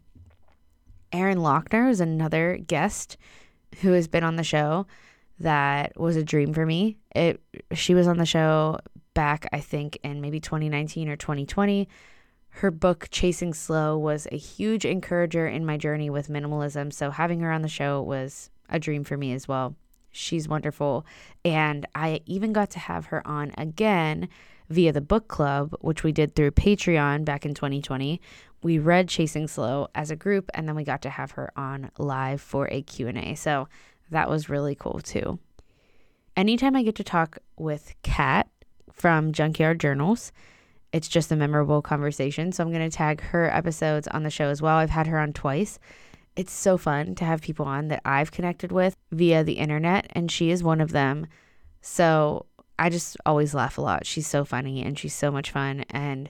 [1.13, 3.17] Erin Loechner is another guest
[3.81, 4.87] who has been on the show
[5.39, 6.97] that was a dream for me.
[7.15, 7.39] It
[7.71, 8.79] she was on the show
[9.13, 11.87] back I think in maybe 2019 or 2020
[12.57, 16.93] her book, Chasing Slow, was a huge encourager in my journey with minimalism.
[16.93, 19.75] So having her on the show was a dream for me as well.
[20.11, 21.05] She's wonderful.
[21.43, 24.29] And I even got to have her on again
[24.69, 28.21] via the book club, which we did through Patreon back in 2020.
[28.61, 31.89] We read Chasing Slow as a group and then we got to have her on
[31.97, 33.33] live for a Q&A.
[33.33, 33.67] So
[34.11, 35.39] that was really cool too.
[36.37, 38.47] Anytime I get to talk with Kat
[38.91, 40.31] from Junkyard Journals,
[40.93, 42.51] it's just a memorable conversation.
[42.51, 44.77] So I'm going to tag her episodes on the show as well.
[44.77, 45.79] I've had her on twice.
[46.35, 50.31] It's so fun to have people on that I've connected with via the internet, and
[50.31, 51.27] she is one of them.
[51.81, 52.45] So
[52.79, 54.05] I just always laugh a lot.
[54.05, 55.83] She's so funny and she's so much fun.
[55.89, 56.29] And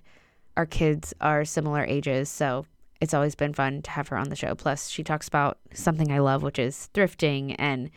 [0.58, 2.30] our kids are similar ages.
[2.30, 2.66] So
[3.00, 4.56] it's always been fun to have her on the show.
[4.56, 7.56] Plus, she talks about something I love, which is thrifting.
[7.60, 7.92] And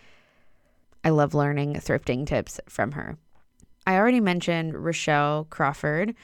[1.05, 3.19] I love learning thrifting tips from her.
[3.87, 6.15] I already mentioned Rochelle Crawford,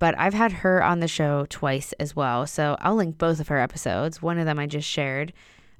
[0.00, 2.46] but I've had her on the show twice as well.
[2.46, 4.20] So I'll link both of her episodes.
[4.20, 5.32] One of them I just shared.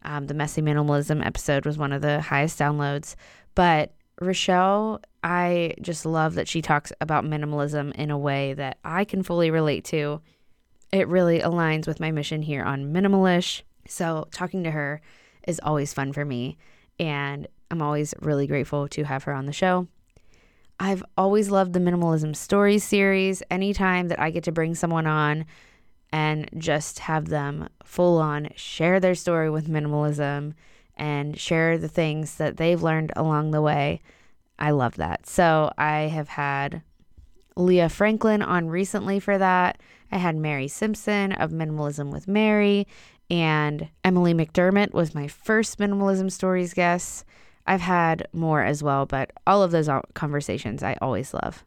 [0.02, 3.16] Um, the Messy Minimalism episode was one of the highest downloads.
[3.54, 9.04] But Rochelle, I just love that she talks about minimalism in a way that I
[9.04, 10.20] can fully relate to.
[10.92, 13.62] it really aligns with my mission here on Minimalish.
[13.86, 15.00] So, talking to her
[15.46, 16.58] is always fun for me.
[16.98, 19.86] And I'm always really grateful to have her on the show.
[20.82, 23.42] I've always loved the Minimalism Stories series.
[23.50, 25.44] Anytime that I get to bring someone on
[26.10, 30.54] and just have them full on share their story with minimalism
[30.96, 34.00] and share the things that they've learned along the way,
[34.58, 35.26] I love that.
[35.26, 36.80] So I have had
[37.56, 39.78] Leah Franklin on recently for that.
[40.10, 42.86] I had Mary Simpson of Minimalism with Mary,
[43.30, 47.26] and Emily McDermott was my first Minimalism Stories guest.
[47.66, 51.64] I've had more as well, but all of those conversations I always love.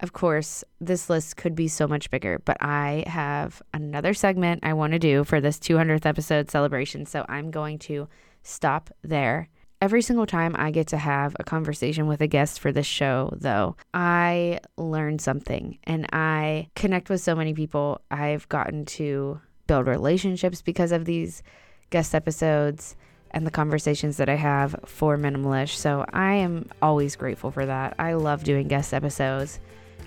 [0.00, 4.74] Of course, this list could be so much bigger, but I have another segment I
[4.74, 7.06] want to do for this 200th episode celebration.
[7.06, 8.08] So I'm going to
[8.42, 9.48] stop there.
[9.80, 13.30] Every single time I get to have a conversation with a guest for this show,
[13.36, 18.00] though, I learn something and I connect with so many people.
[18.10, 21.42] I've gotten to build relationships because of these
[21.90, 22.96] guest episodes
[23.30, 25.76] and the conversations that I have for Minimalish.
[25.76, 27.94] So I am always grateful for that.
[27.98, 29.60] I love doing guest episodes,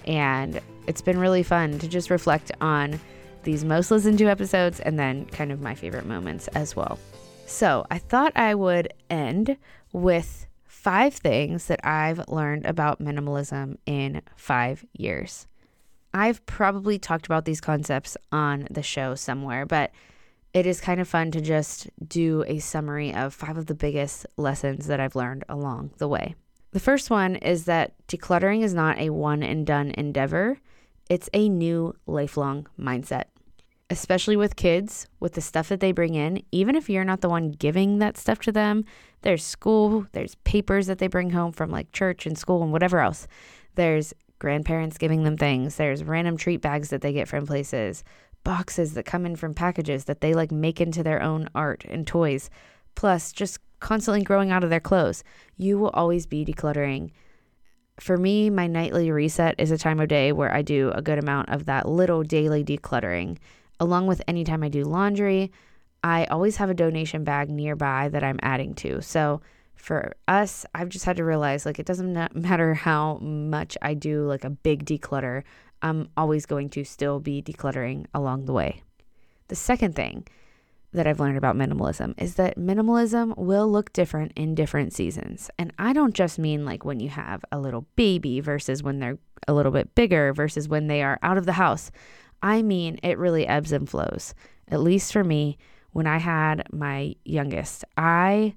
[0.05, 2.99] and it's been really fun to just reflect on
[3.43, 6.99] these most listened to episodes and then kind of my favorite moments as well.
[7.45, 9.57] So I thought I would end
[9.91, 15.47] with five things that I've learned about minimalism in five years.
[16.13, 19.91] I've probably talked about these concepts on the show somewhere, but
[20.53, 24.25] it is kind of fun to just do a summary of five of the biggest
[24.37, 26.35] lessons that I've learned along the way.
[26.71, 30.59] The first one is that decluttering is not a one and done endeavor,
[31.09, 33.25] it's a new lifelong mindset.
[33.91, 37.29] Especially with kids, with the stuff that they bring in, even if you're not the
[37.29, 38.85] one giving that stuff to them,
[39.21, 42.99] there's school, there's papers that they bring home from like church and school and whatever
[42.99, 43.27] else.
[43.73, 48.03] There's grandparents giving them things, there's random treat bags that they get from places,
[48.43, 52.05] boxes that come in from packages that they like make into their own art and
[52.05, 52.49] toys,
[52.95, 55.23] plus just constantly growing out of their clothes.
[55.57, 57.11] You will always be decluttering.
[57.99, 61.19] For me, my nightly reset is a time of day where I do a good
[61.19, 63.37] amount of that little daily decluttering.
[63.79, 65.51] Along with any time I do laundry,
[66.03, 69.01] I always have a donation bag nearby that I'm adding to.
[69.01, 69.41] So
[69.75, 74.25] for us, I've just had to realize like it doesn't matter how much I do
[74.25, 75.43] like a big declutter.
[75.81, 78.83] I'm always going to still be decluttering along the way.
[79.47, 80.27] The second thing
[80.91, 85.49] that I've learned about minimalism is that minimalism will look different in different seasons.
[85.57, 89.19] And I don't just mean like when you have a little baby versus when they're
[89.47, 91.91] a little bit bigger versus when they are out of the house.
[92.41, 94.33] I mean, it really ebbs and flows.
[94.67, 95.57] At least for me,
[95.91, 98.55] when I had my youngest, I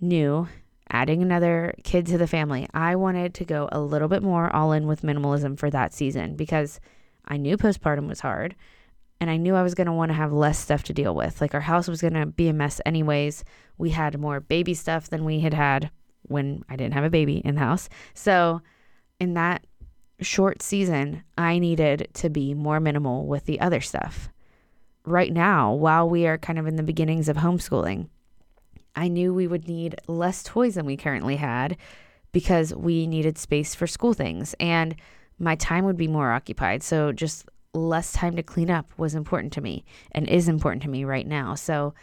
[0.00, 0.48] knew
[0.94, 4.70] adding another kid to the family, I wanted to go a little bit more all
[4.70, 6.78] in with minimalism for that season because
[7.26, 8.54] I knew postpartum was hard
[9.20, 11.40] and I knew I was going to want to have less stuff to deal with.
[11.40, 13.42] Like our house was going to be a mess anyways.
[13.76, 15.90] We had more baby stuff than we had had
[16.22, 17.88] when I didn't have a baby in the house.
[18.14, 18.62] So,
[19.18, 19.66] in that
[20.20, 24.28] short season, I needed to be more minimal with the other stuff.
[25.04, 28.08] Right now, while we are kind of in the beginnings of homeschooling,
[28.96, 31.76] I knew we would need less toys than we currently had
[32.32, 34.94] because we needed space for school things and
[35.38, 36.82] my time would be more occupied.
[36.82, 40.88] So just less time to clean up was important to me and is important to
[40.88, 41.54] me right now.
[41.54, 41.94] So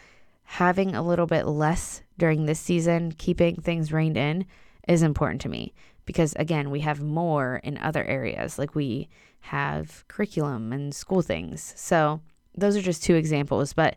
[0.44, 4.44] having a little bit less during this season, keeping things reined in
[4.86, 5.72] is important to me
[6.04, 9.08] because again, we have more in other areas like we
[9.40, 11.72] have curriculum and school things.
[11.76, 12.20] So
[12.56, 13.96] those are just two examples, but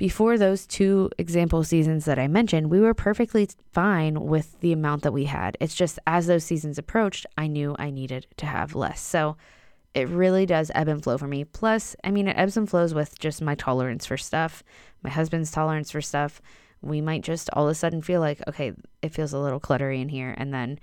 [0.00, 5.02] before those two example seasons that I mentioned, we were perfectly fine with the amount
[5.02, 5.58] that we had.
[5.60, 9.02] It's just as those seasons approached, I knew I needed to have less.
[9.02, 9.36] So
[9.92, 11.44] it really does ebb and flow for me.
[11.44, 14.62] Plus, I mean, it ebbs and flows with just my tolerance for stuff,
[15.02, 16.40] my husband's tolerance for stuff.
[16.80, 20.00] We might just all of a sudden feel like, okay, it feels a little cluttery
[20.00, 20.34] in here.
[20.38, 20.80] And then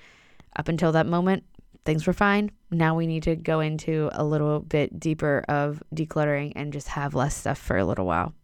[0.57, 1.43] up until that moment,
[1.85, 2.51] things were fine.
[2.69, 7.15] Now we need to go into a little bit deeper of decluttering and just have
[7.15, 8.35] less stuff for a little while.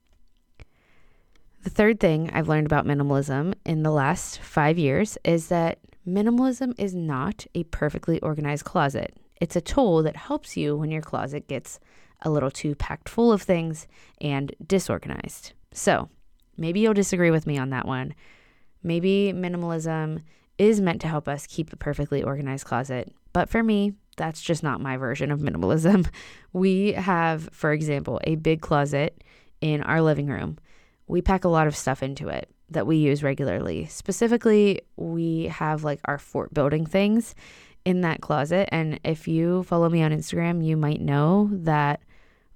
[1.64, 6.78] The third thing I've learned about minimalism in the last five years is that minimalism
[6.78, 9.16] is not a perfectly organized closet.
[9.40, 11.80] It's a tool that helps you when your closet gets
[12.22, 13.88] a little too packed full of things
[14.20, 15.54] and disorganized.
[15.72, 16.10] So,
[16.58, 18.14] maybe you'll disagree with me on that one.
[18.84, 20.22] Maybe minimalism
[20.58, 24.64] is meant to help us keep a perfectly organized closet, but for me, that's just
[24.64, 26.10] not my version of minimalism.
[26.52, 29.24] We have, for example, a big closet
[29.60, 30.60] in our living room
[31.14, 33.86] we pack a lot of stuff into it that we use regularly.
[33.86, 37.36] Specifically, we have like our fort building things
[37.86, 38.68] in that closet.
[38.72, 42.02] And if you follow me on Instagram, you might know that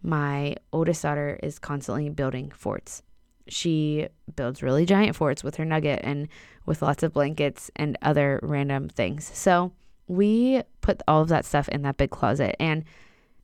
[0.01, 3.03] my oldest daughter is constantly building forts.
[3.47, 6.28] She builds really giant forts with her nugget and
[6.66, 9.30] with lots of blankets and other random things.
[9.36, 9.72] So
[10.08, 12.55] we put all of that stuff in that big closet.
[12.60, 12.86] And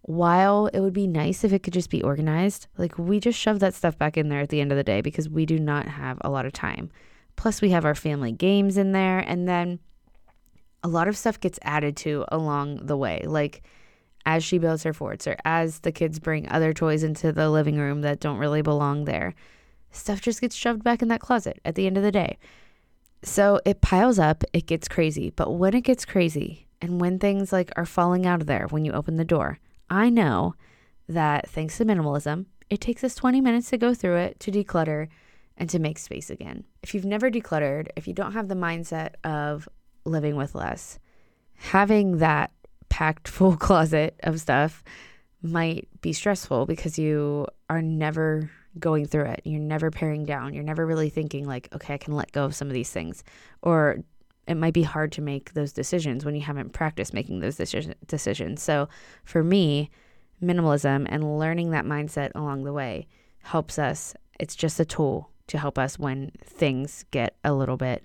[0.03, 3.59] while it would be nice if it could just be organized, like we just shove
[3.59, 5.87] that stuff back in there at the end of the day because we do not
[5.87, 6.91] have a lot of time.
[7.37, 9.19] Plus, we have our family games in there.
[9.19, 9.79] And then
[10.83, 13.23] a lot of stuff gets added to along the way.
[13.25, 13.63] Like,
[14.25, 17.77] as she builds her forts or as the kids bring other toys into the living
[17.77, 19.33] room that don't really belong there,
[19.91, 22.37] stuff just gets shoved back in that closet at the end of the day.
[23.23, 25.29] So it piles up, it gets crazy.
[25.29, 28.83] But when it gets crazy and when things like are falling out of there when
[28.83, 29.59] you open the door,
[29.89, 30.55] I know
[31.07, 35.07] that thanks to minimalism, it takes us 20 minutes to go through it, to declutter,
[35.57, 36.63] and to make space again.
[36.81, 39.69] If you've never decluttered, if you don't have the mindset of
[40.05, 40.99] living with less,
[41.55, 42.51] having that
[42.89, 44.83] packed full closet of stuff
[45.41, 49.41] might be stressful because you are never going through it.
[49.43, 50.53] You're never paring down.
[50.53, 53.23] You're never really thinking, like, okay, I can let go of some of these things.
[53.61, 53.97] Or
[54.47, 58.61] it might be hard to make those decisions when you haven't practiced making those decisions.
[58.61, 58.89] So
[59.23, 59.89] for me,
[60.41, 63.07] minimalism and learning that mindset along the way
[63.43, 64.13] helps us.
[64.39, 68.03] It's just a tool to help us when things get a little bit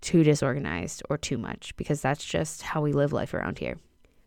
[0.00, 3.78] too disorganized or too much, because that's just how we live life around here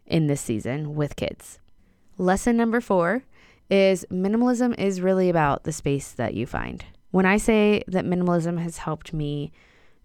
[0.06, 1.60] in this season with kids.
[2.18, 3.24] Lesson number four
[3.70, 6.84] is minimalism is really about the space that you find.
[7.12, 9.52] When I say that minimalism has helped me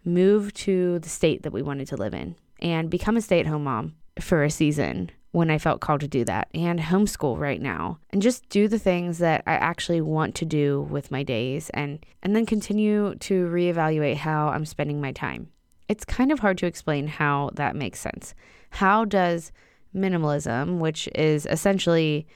[0.04, 3.46] move to the state that we wanted to live in and become a stay at
[3.46, 7.60] home mom for a season when I felt called to do that and homeschool right
[7.60, 11.70] now and just do the things that I actually want to do with my days
[11.70, 15.48] and and then continue to reevaluate how I'm spending my time.
[15.88, 18.34] It's kind of hard to explain how that makes sense.
[18.70, 19.50] How does
[19.94, 22.26] minimalism, which is essentially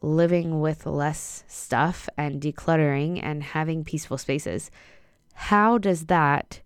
[0.00, 4.70] living with less stuff and decluttering and having peaceful spaces,
[5.34, 6.60] how does that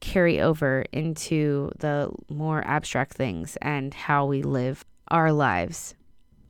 [0.00, 5.94] carry over into the more abstract things and how we live our lives?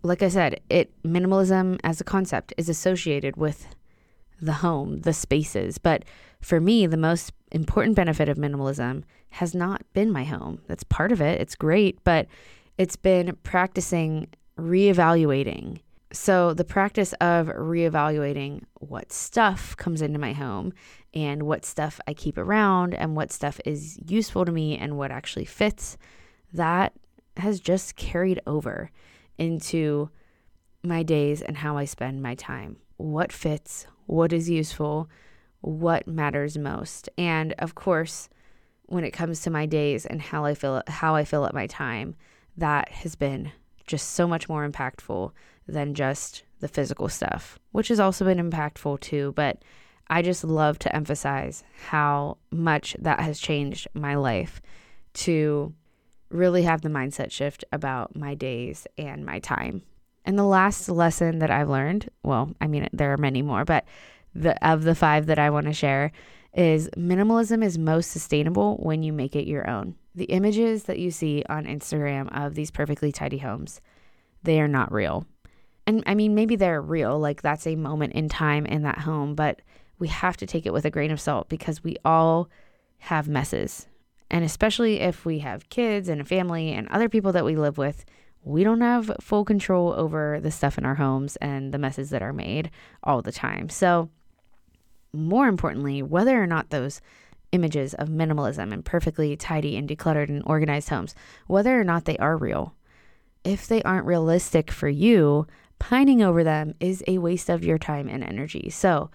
[0.02, 3.66] Like I said, it minimalism as a concept is associated with
[4.40, 6.04] the home, the spaces, but
[6.40, 10.60] for me, the most important benefit of minimalism has not been my home.
[10.68, 11.40] That's part of it.
[11.40, 12.28] It's great, but
[12.76, 15.80] it's been practicing reevaluating
[16.10, 20.72] so, the practice of reevaluating what stuff comes into my home
[21.12, 25.10] and what stuff I keep around and what stuff is useful to me and what
[25.10, 25.98] actually fits,
[26.54, 26.94] that
[27.36, 28.90] has just carried over
[29.36, 30.08] into
[30.82, 32.78] my days and how I spend my time.
[32.96, 35.10] What fits, what is useful,
[35.60, 37.10] what matters most.
[37.18, 38.30] And of course,
[38.86, 41.66] when it comes to my days and how I feel how I fill up my
[41.66, 42.16] time,
[42.56, 43.52] that has been
[43.86, 45.32] just so much more impactful
[45.68, 49.32] than just the physical stuff, which has also been impactful too.
[49.36, 49.62] But
[50.08, 54.60] I just love to emphasize how much that has changed my life
[55.14, 55.72] to
[56.30, 59.82] really have the mindset shift about my days and my time.
[60.24, 63.84] And the last lesson that I've learned, well, I mean, there are many more, but
[64.34, 66.12] the of the five that I want to share
[66.54, 69.94] is minimalism is most sustainable when you make it your own.
[70.14, 73.80] The images that you see on Instagram of these perfectly tidy homes,
[74.42, 75.26] they are not real
[75.88, 79.34] and I mean, maybe they're real, like that's a moment in time in that home,
[79.34, 79.62] but
[79.98, 82.50] we have to take it with a grain of salt because we all
[82.98, 83.86] have messes.
[84.30, 87.78] And especially if we have kids and a family and other people that we live
[87.78, 88.04] with,
[88.42, 92.20] we don't have full control over the stuff in our homes and the messes that
[92.20, 92.70] are made
[93.02, 93.70] all the time.
[93.70, 94.10] So,
[95.14, 97.00] more importantly, whether or not those
[97.52, 101.14] images of minimalism and perfectly tidy and decluttered and organized homes,
[101.46, 102.74] whether or not they are real,
[103.42, 105.46] if they aren't realistic for you,
[105.78, 108.70] pining over them is a waste of your time and energy.
[108.70, 109.10] So,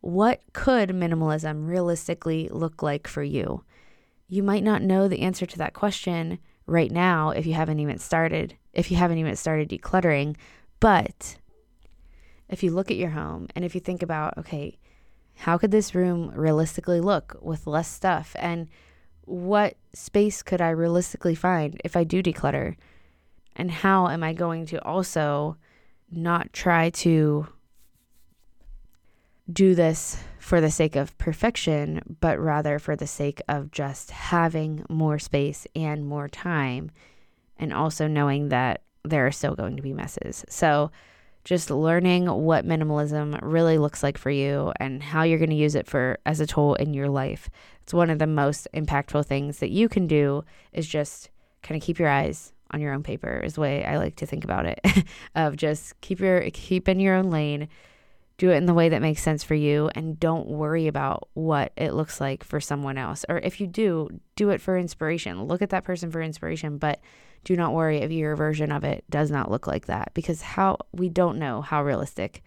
[0.00, 3.64] what could minimalism realistically look like for you?
[4.28, 7.98] You might not know the answer to that question right now if you haven't even
[7.98, 10.36] started, if you haven't even started decluttering,
[10.80, 11.36] but
[12.48, 14.78] if you look at your home and if you think about, okay,
[15.34, 18.68] how could this room realistically look with less stuff and
[19.24, 22.76] what space could I realistically find if I do declutter?
[23.54, 25.56] And how am I going to also
[26.10, 27.46] not try to
[29.50, 34.84] do this for the sake of perfection, but rather for the sake of just having
[34.88, 36.90] more space and more time,
[37.56, 40.44] and also knowing that there are still going to be messes.
[40.48, 40.90] So,
[41.44, 45.74] just learning what minimalism really looks like for you and how you're going to use
[45.74, 47.48] it for as a tool in your life.
[47.82, 51.30] It's one of the most impactful things that you can do is just
[51.62, 54.26] kind of keep your eyes on your own paper is the way I like to
[54.26, 54.80] think about it.
[55.34, 57.68] of just keep your keep in your own lane,
[58.36, 61.72] do it in the way that makes sense for you, and don't worry about what
[61.76, 63.24] it looks like for someone else.
[63.28, 65.42] Or if you do, do it for inspiration.
[65.44, 67.00] Look at that person for inspiration, but
[67.44, 70.76] do not worry if your version of it does not look like that because how
[70.92, 72.42] we don't know how realistic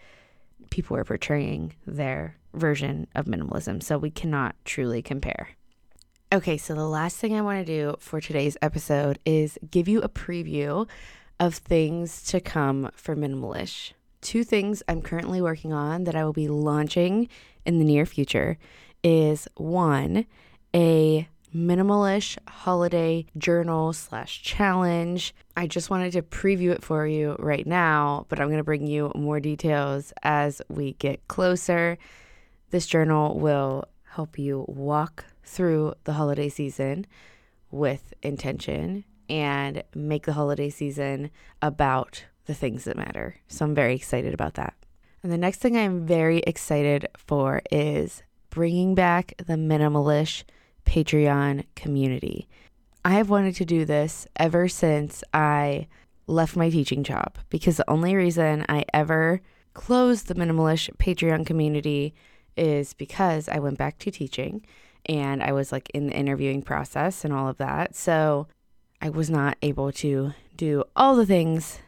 [0.69, 3.81] people are portraying their version of minimalism.
[3.81, 5.49] So we cannot truly compare.
[6.33, 9.99] Okay, so the last thing I want to do for today's episode is give you
[9.99, 10.87] a preview
[11.41, 13.91] of things to come for Minimalish.
[14.21, 17.27] Two things I'm currently working on that I will be launching
[17.65, 18.57] in the near future
[19.03, 20.25] is one,
[20.73, 25.35] a minimalish holiday journal slash challenge.
[25.57, 28.87] I just wanted to preview it for you right now, but I'm going to bring
[28.87, 31.97] you more details as we get closer.
[32.69, 37.05] This journal will help you walk through the holiday season
[37.69, 41.31] with intention and make the holiday season
[41.61, 43.35] about the things that matter.
[43.47, 44.73] So I'm very excited about that.
[45.23, 50.43] And the next thing I'm very excited for is bringing back the Minimalish
[50.85, 52.47] Patreon community.
[53.05, 55.87] I have wanted to do this ever since I
[56.27, 59.41] left my teaching job because the only reason I ever
[59.73, 62.13] closed the Minimalish Patreon community
[62.57, 64.65] is because I went back to teaching
[65.05, 67.95] and I was like in the interviewing process and all of that.
[67.95, 68.47] So
[69.01, 71.79] I was not able to do all the things,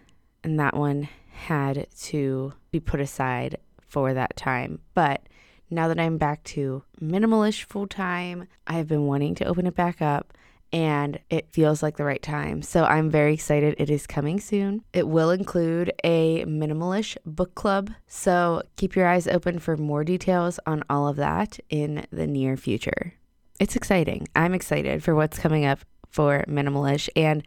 [0.44, 4.80] and that one had to be put aside for that time.
[4.94, 5.22] But
[5.70, 9.76] now that I'm back to minimalish full time, I have been wanting to open it
[9.76, 10.34] back up
[10.74, 12.64] and it feels like the right time.
[12.64, 13.76] So I'm very excited.
[13.78, 14.84] It is coming soon.
[14.92, 17.92] It will include a minimalish book club.
[18.08, 22.58] So keep your eyes open for more details on all of that in the near
[22.58, 23.14] future.
[23.60, 24.28] It's exciting.
[24.36, 27.44] I'm excited for what's coming up for minimalish and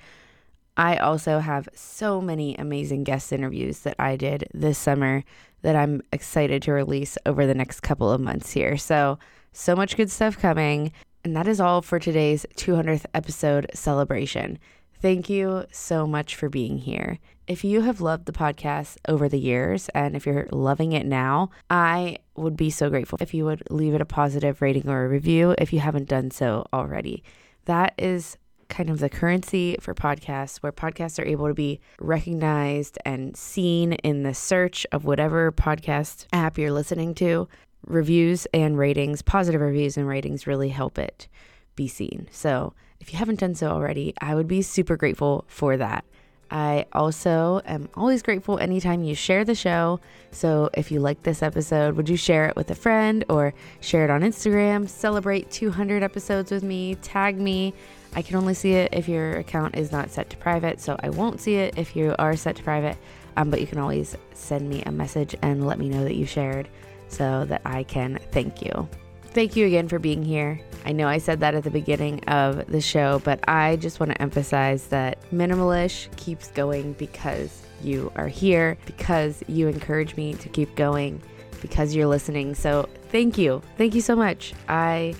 [0.76, 5.24] I also have so many amazing guest interviews that I did this summer
[5.62, 8.76] that I'm excited to release over the next couple of months here.
[8.76, 9.18] So,
[9.52, 10.92] so much good stuff coming.
[11.26, 14.60] And that is all for today's 200th episode celebration.
[15.02, 17.18] Thank you so much for being here.
[17.48, 21.50] If you have loved the podcast over the years and if you're loving it now,
[21.68, 25.08] I would be so grateful if you would leave it a positive rating or a
[25.08, 27.24] review if you haven't done so already.
[27.64, 32.98] That is kind of the currency for podcasts where podcasts are able to be recognized
[33.04, 37.48] and seen in the search of whatever podcast app you're listening to
[37.86, 41.28] reviews and ratings, positive reviews and ratings really help it
[41.74, 42.28] be seen.
[42.30, 46.04] So if you haven't done so already, I would be super grateful for that.
[46.50, 50.00] I also am always grateful anytime you share the show.
[50.30, 54.04] So if you like this episode, would you share it with a friend or share
[54.04, 54.88] it on Instagram?
[54.88, 57.74] Celebrate 200 episodes with me, tag me.
[58.14, 61.10] I can only see it if your account is not set to private, so I
[61.10, 62.96] won't see it if you are set to private.
[63.36, 66.26] Um, but you can always send me a message and let me know that you
[66.26, 66.68] shared
[67.16, 68.88] so that I can thank you.
[69.30, 70.60] Thank you again for being here.
[70.86, 74.12] I know I said that at the beginning of the show, but I just want
[74.12, 80.48] to emphasize that Minimalish keeps going because you are here, because you encourage me to
[80.48, 81.20] keep going,
[81.60, 82.54] because you're listening.
[82.54, 83.60] So thank you.
[83.76, 84.54] Thank you so much.
[84.68, 85.14] I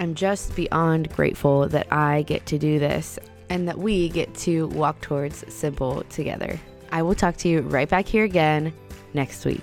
[0.00, 3.18] am just beyond grateful that I get to do this
[3.50, 6.58] and that we get to walk towards simple together.
[6.90, 8.72] I will talk to you right back here again
[9.12, 9.62] next week.